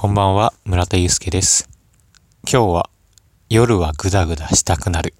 [0.00, 1.68] こんばんは、村田祐介です。
[2.48, 2.90] 今日は
[3.50, 5.12] 夜はグダグダしたくなる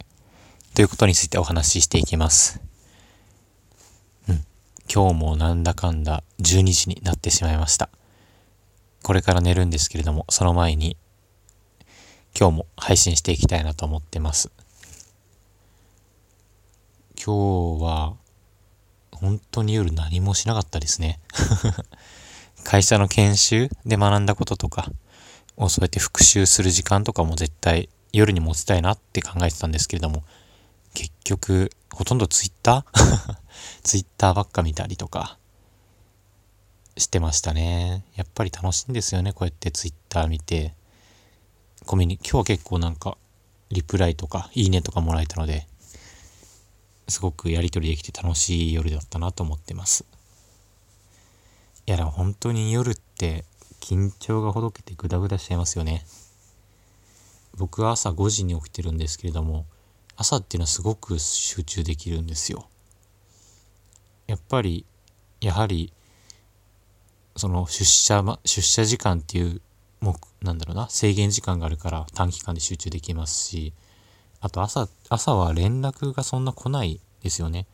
[0.77, 2.62] ということについてお話ししていきます。
[4.29, 4.45] うん。
[4.88, 7.91] 今日もなんだかんだ12時になってしまいました。
[9.03, 10.97] これから寝るんですけれども、その前に
[12.38, 14.53] 今日も配信していきたいなと思ってます。
[17.16, 18.15] 今日は
[19.10, 21.19] 本当に夜何もしなかったですね。
[22.65, 24.91] 会社の研修で学んだこととか
[25.56, 30.24] をそうやって復習する時間とかも絶対夜に持ちたいなって考えてたんですけれども
[30.95, 33.34] 結局ほとんどツイッター？
[33.82, 35.38] ツイッターばっか見たりとか
[36.96, 38.05] してましたね。
[38.16, 40.74] やっぱり楽しいんですよねこうやってツイッター見て。
[41.87, 43.16] コミュニ今日は結構なんか
[43.70, 45.66] リプライとかいいねとかもらえたので
[47.06, 50.04] すごくやり取りできて楽しい夜だったなと思ってます。
[51.88, 53.47] いやでも本当に夜って
[53.80, 56.05] 緊張がほどけてグダグダしちゃいますよね。
[57.57, 59.65] 僕は朝5時に起きてるんですけれども
[60.15, 62.68] 朝っていうのはすごく集中できるんですよ。
[64.27, 64.85] やっぱり
[65.41, 65.91] やはり
[67.37, 69.62] その出社、ま、出社時間っていう
[70.03, 70.12] も
[70.43, 73.73] うなんだろうな制限時間があるから短期間で集中できますし
[74.43, 77.67] あと朝朝は連絡がそんな来ないですよね。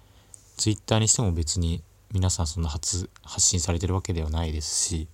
[0.57, 1.83] ツイッターにしても別に
[2.15, 5.09] 皆さんそんな発発信されてるわけではないですし、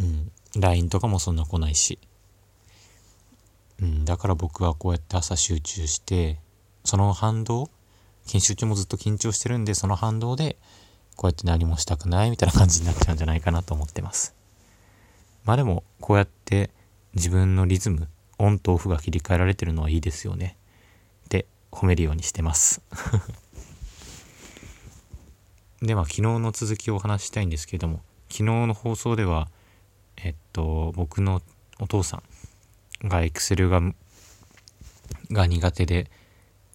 [0.00, 2.00] うん、LINE とかもそんな来ないし、
[3.80, 6.40] うん、だから僕はこうやって朝集中して
[6.84, 7.70] その反動
[8.26, 10.56] 研修中もずっと緊張してるんでその反動で
[11.14, 14.34] こうやって何もしたくないみたいな感じになっちゃうんじゃないかなと思ってます。
[15.44, 16.70] まあでもこうやって
[17.14, 20.56] 自分のリズムオンとオフが切り替えられてるのはいいですよね。
[21.26, 22.82] って褒めるようにしてます。
[25.82, 29.48] では昨日の続きをお話したいんですけれども昨日の放送では
[30.16, 31.42] えっと僕の
[31.80, 32.22] お父さ
[33.02, 33.80] んが Excel が
[35.32, 36.08] が苦手で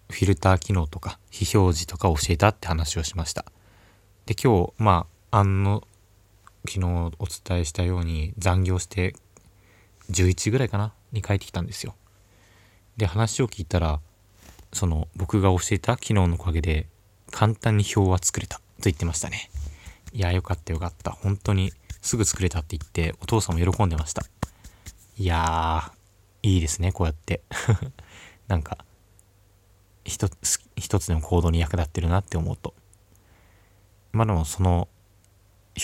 [0.10, 3.46] フィルター機能とか非表示とか教えたって話をしました。
[4.26, 5.88] で今日まああの
[6.68, 9.16] 昨日お伝えしたように残業して
[10.12, 11.96] 11ぐらいかなに帰ってきたんですよ。
[12.98, 14.02] で話を聞いたら
[14.74, 16.88] その僕が教えた機能のおかげで
[17.32, 18.60] 簡単に表は作れた。
[18.78, 19.50] と言ってましたね。
[20.14, 21.12] いや、よかったよかった。
[21.12, 24.24] 本当にすぐ作れたって言って、お父さんも喜んでました。
[25.18, 27.42] いやー、いいですね、こうやって。
[28.48, 28.78] なんか、
[30.06, 32.74] 一つ、一つの行動に役立ってるなって思うと。
[34.14, 34.88] まあでも、その、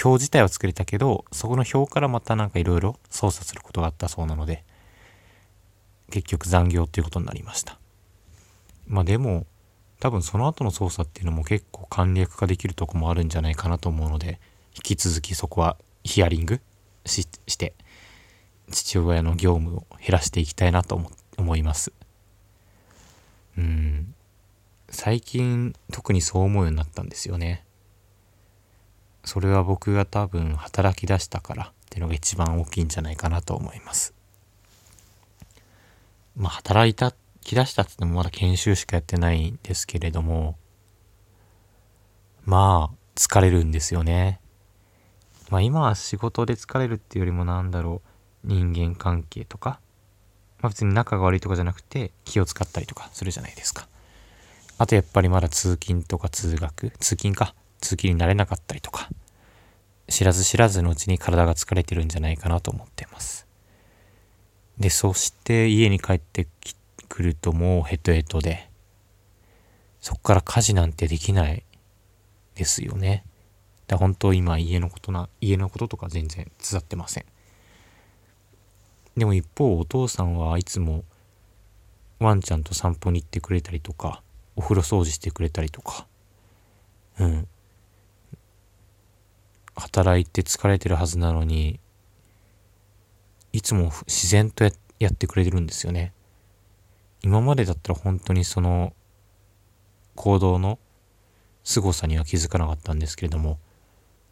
[0.04, 4.64] 表自体は作れたけど、そこの表からまたなんかいろいろ操作することがあったそうなので、
[6.10, 7.80] 結局残業っていうことになりました。
[8.88, 9.46] まあでも、
[10.04, 14.42] 多分その後の操作っていうのも結構簡略化できるとこもあるんじゃないかなと思うので
[14.76, 16.60] 引き続きそこはヒアリング
[17.06, 17.74] しして
[18.70, 21.94] 父親の業務を減らしていきたいなと思思います。
[23.58, 24.14] うん。
[24.90, 27.64] 最近特にそう思うようになったんですよね。
[29.24, 34.14] それは僕が多分働き出したからっていうのが一番大きいんじゃないかなと思います。
[36.36, 40.58] まあ働いたき出したって言ってもまだ研修しかやってないんですけれども、
[42.46, 44.40] まあ、疲れるんですよね。
[45.50, 48.02] まあ今は仕事で疲れるっていうよりもなんだろ
[48.44, 49.80] う、人間関係とか、
[50.62, 53.88] まあ別に仲が悪いとかじゃなくて気を使ったりとかするじゃないですか。
[54.80, 59.10] あとやっぱりまだ通勤とか通学、通勤か、通勤になれなかったりとか、
[60.10, 63.46] 知らず知らずのうちに体が疲れてるんじゃないかなと思ってます。
[64.80, 66.76] で、そして家に帰ってき
[67.14, 68.72] て、来るともうヘトヘトで、
[70.02, 71.64] そこから家事なんてできない
[72.56, 73.24] ですよね。
[73.86, 77.26] だ本当今家のことな、家のこととか全然手伝ってません。
[79.16, 81.04] でも一方お父さんはいつも
[82.18, 84.24] ワンちゃんと散歩に行ってくれたりとか、
[84.56, 86.08] お風呂掃除してくれたりとか、
[87.20, 87.48] うん。
[89.76, 91.80] 働いて疲れてるはずなのに、
[93.52, 94.64] いつも自然と
[95.00, 96.12] やってくれてるんですよね。
[97.24, 98.94] 今までだったら本当にその
[100.16, 100.78] 行動の
[101.64, 103.58] 凄さには気づかなかったんですけれども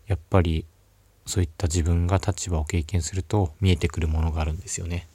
[0.07, 0.65] やっぱり
[1.25, 5.07] そういった自分が立場を経験すると見えてくるものがあるんですよね。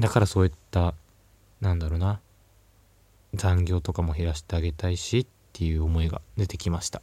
[0.00, 0.94] だからそういった
[1.60, 2.20] なんだろうな
[3.34, 7.00] 残業とかも減らしてあげたいしっていう思いが出てきました。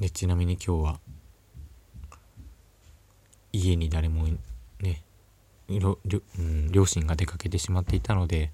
[0.00, 1.00] でちなみに今日は
[3.70, 4.26] 家に誰も
[4.80, 5.02] ね
[5.68, 5.98] 両,、
[6.38, 8.52] うん、両親が出かけてしまっていたので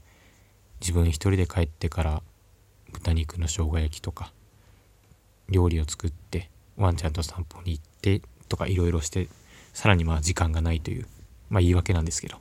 [0.81, 2.23] 自分一人で帰ってから
[2.93, 4.33] 豚肉の生姜焼きとか
[5.49, 9.29] 料理を作ってワンちゃんと散歩に行ってとかいろいろして
[9.73, 11.07] さらにまあ時間がないという
[11.49, 12.37] まあ言い訳なんですけど。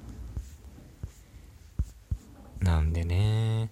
[2.62, 3.70] なんでね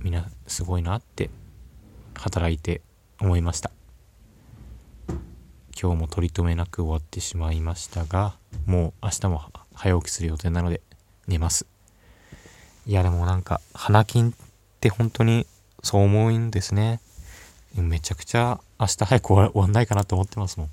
[0.00, 1.28] みんなすごいなって
[2.14, 2.80] 働いて
[3.20, 3.70] 思いました。
[5.78, 8.34] 今日も取り留めなく終わってしまいましたが
[8.66, 9.42] もう明日も
[9.74, 10.80] 早起きする予定なので
[11.26, 11.66] 寝ます。
[12.86, 14.34] いやでもなんか花金っ
[14.80, 15.46] て本当に
[15.82, 17.00] そう思うんですね。
[17.74, 20.70] めちゃくちゃ明日早く終わんないかなと思ってますもん。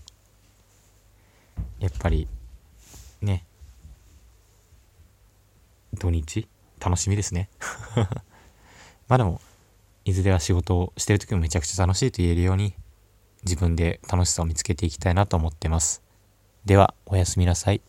[1.80, 2.28] やっぱり
[3.22, 3.46] ね。
[5.94, 6.48] 土日？
[6.80, 7.50] 楽しみですね。
[9.08, 9.42] まあでも
[10.06, 12.74] いずれは仕事をしてる時もめちゃくちゃ楽しいと言えるように
[13.44, 16.02] 自分で楽しさを見つけていきたいなと思ってます。
[16.66, 17.82] ではおやすみなさい。